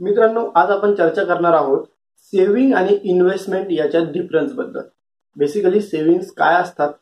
[0.00, 1.82] मित्रांनो आज आपण चर्चा करणार आहोत
[2.32, 4.80] सेव्हिंग आणि इन्व्हेस्टमेंट याच्या डिफरन्सबद्दल.
[5.36, 6.92] बेसिकली सेव्हिंग्स काय असतात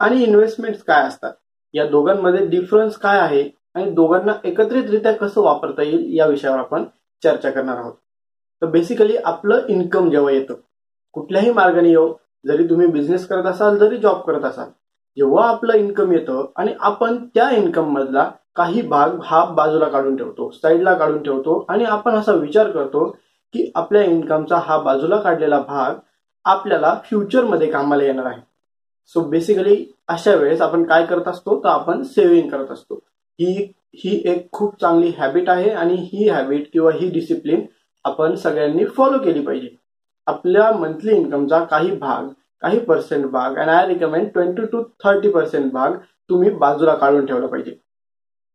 [0.00, 1.32] आणि इन्व्हेस्टमेंट काय असतात?
[1.74, 3.42] या दोघांमध्ये डिफरन्स काय आहे
[3.74, 6.84] आणि दोघांना एकत्रितरित्या कसं वापरता येईल या विषयावर आपण
[7.22, 7.94] चर्चा करणार आहोत.
[8.62, 10.54] तर बेसिकली आपलं इन्कम जेव्हा येतं
[11.14, 12.12] कुठल्याही मार्गाने येऊ
[12.46, 14.68] जरी तुम्ही बिझनेस करत असाल जरी जॉब करत असाल
[15.16, 20.50] जेव्हा आपलं इन्कम येतं आणि आपण त्या इन्कम मधला काही भाग हा बाजूला काढून ठेवतो
[20.50, 23.04] साईडला काढून ठेवतो आणि आपण असा विचार करतो
[23.54, 25.94] की आपल्या इन्कमचा हा बाजूला काढलेला भाग
[26.44, 28.40] आपल्याला फ्युचरमध्ये कामाला येणार आहे.
[29.06, 31.58] सो बेसिकली अशा वेळेस आपण काय करत असतो?
[31.64, 32.94] तर आपण सेव्हिंग करत असतो.
[33.40, 37.64] ही ही एक खूप चांगली हॅबिट आहे आणि ही हॅबिट किंवा ही डिसिप्लिन
[38.04, 39.68] आपण सगळ्यांनी फॉलो केली पाहिजे.
[40.26, 42.28] आपल्या मंथली इन्कमचा काही भाग
[42.62, 45.96] काही पर्सेंट भाग and I recommend twenty to thirty percent भाग
[46.30, 47.70] तुम्ही बाजूला काढून ठेवला पाहिजे.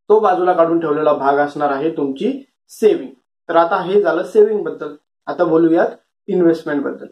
[0.09, 2.31] तो बाजूला काढून ठेवलेला भाग असणार आहे तुमची
[2.71, 3.11] सेव्हिंग
[3.49, 4.95] तर आता हे झालं सेव्हिंगबद्दल.
[5.27, 5.87] आता बोलूयात
[6.27, 7.05] इन्व्हेस्टमेंटबद्दल.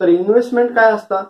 [0.00, 1.22] तर इन्व्हेस्टमेंट काय असता?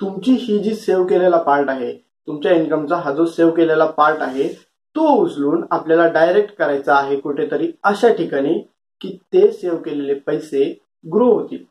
[0.00, 1.92] तुमची ही जी सेव्ह केलेला पार्ट आहे
[2.28, 4.48] तुमच्या इन्कमचा हा जो सेव्ह केलेला पार्ट आहे
[4.96, 8.58] तो उचलून आपल्याला डायरेक्ट करायचा आहे कुठेतरी अशा ठिकाणी
[9.00, 10.64] की ते सेव्ह केलेले पैसे
[11.04, 11.64] ग्रो होतील.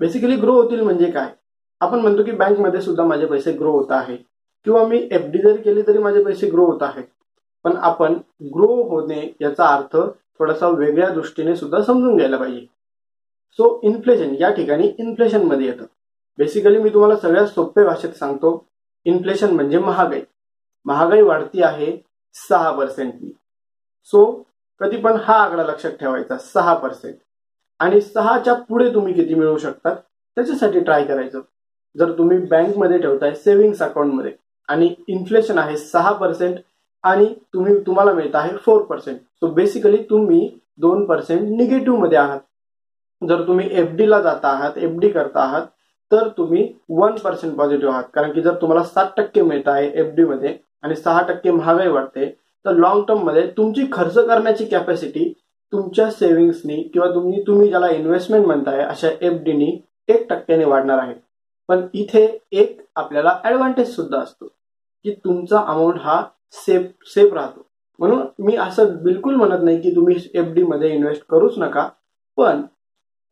[0.00, 1.28] बेसिकली ग्रो होतील म्हणजे काय?
[1.80, 4.16] आपण म्हणतो की बँकमध्ये सुद्धा माझे पैसे ग्रो होत आहे.
[4.66, 7.02] किंवा मी एफ डी जरी केली तरी माझे पैसे ग्रो होत आहे
[7.64, 8.14] पण आपण
[8.54, 9.96] ग्रो होणे याचा अर्थ
[10.38, 12.60] थोडासा वेगळ्या दृष्टीने सुद्धा समजून घ्यायला पाहिजे.
[13.58, 15.84] सो इन्फ्लेशन या ठिकाणी इन्फ्लेशनमध्ये येतं.
[16.38, 18.52] बेसिकली मी तुम्हाला सगळ्यात सोपे भाषेत सांगतो
[19.06, 20.20] इन्फ्लेशन म्हणजे महागाई.
[20.86, 21.96] महागाई वाढती आहे
[22.34, 23.32] सहा पर्सेंटनी
[24.08, 24.24] सो
[24.80, 27.14] कधी पण हा आकडा लक्षात ठेवायचा सहा पर्सेंट
[27.80, 29.96] आणि सहाच्या पुढे तुम्ही किती मिळवू शकतात
[30.36, 31.40] त्याच्यासाठी ट्राय करायचं.
[31.96, 34.32] जर तुम्ही बँकमध्ये ठेवताय सेव्हिंग्स अकाउंटमध्ये
[34.68, 36.58] आणि इन्फ्लेशन आहे सहा पर्सेंट
[37.04, 42.38] आणि तुम्ही तुम्हाला मिळत आहे फोर पर्सेंट सो बेसिकली तुम्ही दोन पर्सेंट निगेटिव्हमध्ये आहात.
[43.22, 45.66] जर तुम्ही एफ डीला जाता आहात एफ डी करता आहात
[46.12, 48.04] तर तुम्ही वन पर्सेंट पॉझिटिव्ह आहात.
[48.14, 51.88] कारण की जर तुम्हाला सात टक्के मिळत आहे एफ डी मध्ये आणि सहा टक्के महागाई
[51.88, 52.28] वाढते
[52.64, 55.32] तर लॉंग टर्ममध्ये तुमची खर्च करण्याची कॅपॅसिटी
[55.72, 59.70] तुमच्या सेव्हिंग्सनी किंवा तुम्ही तुम्ही ज्याला इन्व्हेस्टमेंट म्हणताय अशा एफ डीनी
[60.08, 61.14] एक टक्क्याने वाढणार आहे.
[61.70, 64.46] पण इथे एक आपल्याला ऍडव्हान्टेज सुद्धा असतो
[65.04, 67.66] की तुमचा अमाऊंट हा सेफ सेफ राहतो.
[67.98, 71.88] म्हणून मी असं बिलकुल म्हणत नाही की तुम्ही एफ डी मध्ये इन्व्हेस्ट करूच नका
[72.36, 72.62] पण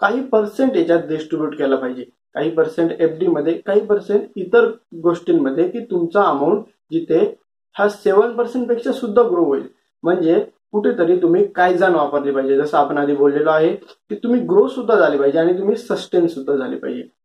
[0.01, 2.05] काही पर्सेंट याच्यात डिस्ट्रीब्यूट केलं पाहिजे.
[2.35, 4.71] काही पर्सेंट एफमध्ये काही पर्सेंट इतर
[5.03, 7.37] गोष्टींमध्ये की तुमचा अमाऊंट जिथे
[7.79, 9.67] हा सेवन पर्सेंटपेक्षा सुद्धा ग्रो होईल.
[10.03, 12.57] म्हणजे कुठेतरी तुम्ही कायजान वापरली पाहिजे.
[12.57, 16.57] जसं आपण आधी बोललेलो आहे की तुम्ही ग्रो सुद्धा झाले पाहिजे आणि तुम्ही सस्टेन सुद्धा
[16.57, 17.18] झाले पाहिजे.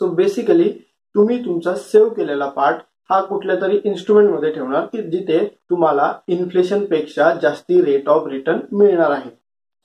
[0.00, 0.70] सो बेसिकली
[1.14, 2.76] तुम्ही तुमचा सेव्ह केलेला पार्ट
[3.10, 9.30] हा कुठल्या तरी इन्स्ट्रुमेंटमध्ये ठेवणार की जिथे तुम्हाला इन्फ्लेशनपेक्षा जास्ती रेट ऑफ रिटर्न मिळणार आहे.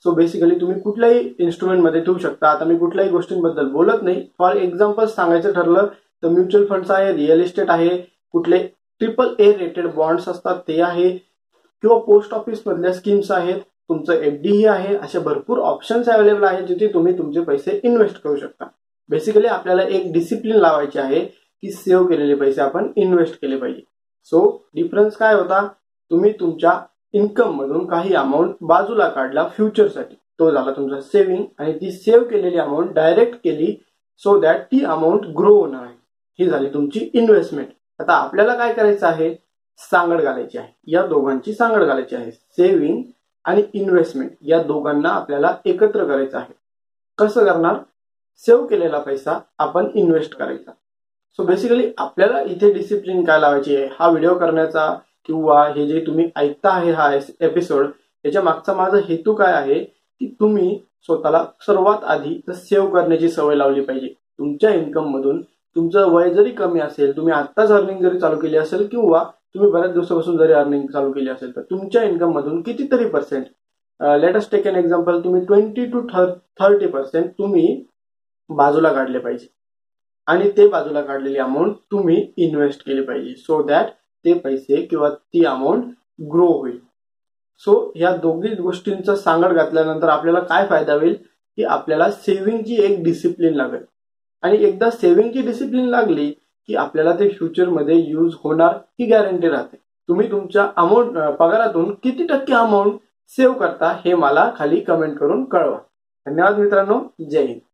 [0.06, 2.48] सो बेसिकली तुम्ही कुठल्याही इन्स्ट्रुमेंटमध्ये ठेवू शकता.
[2.48, 4.26] आता मी कुठल्याही गोष्टींबद्दल बोलत नाही.
[4.40, 5.88] फॉर एक्झाम्पल सांगायचं ठरलं
[6.24, 7.98] तर म्युच्युअल फंड्स आहे रिअल इस्टेट आहे
[8.34, 8.58] कुठले
[9.02, 13.60] ट्रिपल ए रेटेड बॉन्ड्स असतात ते आहे किंवा पोस्ट ऑफिस मधल्या स्कीम्स आहेत
[13.90, 18.66] तुमचं एफडीही आहे असे भरपूर ऑप्शन्स अवेलेबल आहेत जिथे तुम्ही तुमचे पैसे इन्व्हेस्ट करू शकता.
[19.10, 21.20] बेसिकली आपल्याला एक डिसिप्लिन लावायची आहे
[21.64, 23.82] की सेव्ह केलेले पैसे आपण इन्व्हेस्ट केले पाहिजे.
[24.26, 25.68] सो डिफरन्स काय होता?
[26.12, 26.80] तुम्ही तुमच्या
[27.14, 32.58] इन्कम मधून काही अमाऊंट बाजूला काढला फ्युचरसाठी तो झाला तुमचा सेव्हिंग आणि ती सेव्ह केलेली
[32.58, 33.76] अमाऊंट डायरेक्ट केली
[34.24, 35.96] सो दॅट ती अमाऊंट ग्रो होणार आहे.
[36.40, 37.68] ही झाली तुमची इन्व्हेस्टमेंट
[38.00, 39.36] आता आपल्याला काय करायचं आहे?
[39.78, 40.74] सांगड घालायची आहे.
[40.88, 42.32] या दोघांची सांगड घालायची आहे.
[42.32, 43.02] सेव्हिंग
[43.46, 46.54] आणि इन्व्हेस्टमेंट या दोघांना आपल्याला एकत्र करायचं आहे.
[47.18, 47.76] कसं करणार?
[48.44, 50.72] सेव्ह केलेला पैसा आपण इन्व्हेस्ट करायचा.
[51.40, 53.88] सो बेसिकली आपल्याला इथे डिसिप्लिन काय लावायची आहे?
[54.00, 54.94] हा व्हिडिओ करण्याचा
[55.26, 57.12] किंवा हे जे तुम्ही ऐकता आहे हा
[57.42, 57.88] एपिसोड
[58.26, 59.80] याच्या मागचा माझा हेतू काय आहे?
[59.84, 64.08] की तुम्ही स्वतःला सर्वात आधी सेव्ह करण्याची सवय लावली पाहिजे.
[64.40, 65.42] तुमच्या इन्कम मधून
[65.76, 69.24] तुमचं वय जरी कमी असेल तुम्ही आत्ताच अर्निंग जरी चालू केली असेल किंवा
[69.56, 73.46] तुम्ही बऱ्याच दिवसापासून जरी अर्निंग चालू केली असेल तर तुमच्या इन्कम मधून कितीतरी percent
[74.20, 76.02] let's take an example तुम्ही ट्वेंटी टू
[76.60, 77.84] थर्टी पर्सेंट तुम्ही
[78.50, 79.48] बाजूला काढले पाहिजे.
[80.28, 83.86] आणि ते बाजूला काढलेली अमाऊंट तुम्ही इन्व्हेस्ट केली पाहिजे सो दॅट
[84.26, 85.84] ते पैसे किंवा ती अमाऊंट
[86.32, 86.80] ग्रो होईल.
[87.60, 91.14] सो या दोघी गोष्टींचा सांगड घातल्यानंतर आपल्याला काय फायदा होईल?
[91.56, 93.84] की आपल्याला सेव्हिंगची एक डिसिप्लिन लागेल.
[94.42, 96.30] आणि एकदा सेव्हिंगची डिसिप्लिन लागली
[96.68, 99.78] की आपल्याला ते फ्युचरमध्ये यूज होणार ही गॅरंटी राहते.
[100.08, 102.94] तुम्ही तुमच्या अमाऊंट पगारातून किती टक्के अमाऊंट
[103.28, 105.78] सेव्ह करता हे मला खाली कमेंट करून कळवा.
[106.26, 107.30] धन्यवाद मित्रांनो.
[107.30, 107.60] जय हिंद.